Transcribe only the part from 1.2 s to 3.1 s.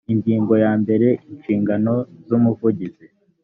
inshingano z umuvugizi